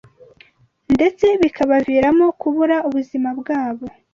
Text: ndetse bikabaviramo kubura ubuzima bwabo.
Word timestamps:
ndetse 0.95 1.25
bikabaviramo 1.41 2.25
kubura 2.39 2.77
ubuzima 2.87 3.29
bwabo. 3.39 3.85